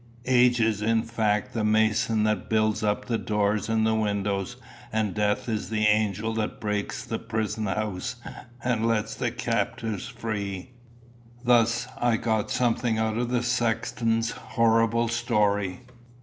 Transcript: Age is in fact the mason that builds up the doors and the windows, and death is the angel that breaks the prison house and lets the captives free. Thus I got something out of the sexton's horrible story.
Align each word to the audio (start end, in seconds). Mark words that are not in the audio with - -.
Age 0.25 0.59
is 0.59 0.81
in 0.81 1.03
fact 1.03 1.53
the 1.53 1.63
mason 1.63 2.23
that 2.23 2.49
builds 2.49 2.81
up 2.81 3.05
the 3.05 3.19
doors 3.19 3.69
and 3.69 3.85
the 3.85 3.93
windows, 3.93 4.55
and 4.91 5.13
death 5.13 5.47
is 5.47 5.69
the 5.69 5.85
angel 5.85 6.33
that 6.33 6.59
breaks 6.59 7.05
the 7.05 7.19
prison 7.19 7.67
house 7.67 8.15
and 8.63 8.87
lets 8.87 9.13
the 9.13 9.29
captives 9.29 10.07
free. 10.07 10.71
Thus 11.43 11.87
I 11.99 12.17
got 12.17 12.49
something 12.49 12.97
out 12.97 13.19
of 13.19 13.29
the 13.29 13.43
sexton's 13.43 14.31
horrible 14.31 15.07
story. 15.07 15.81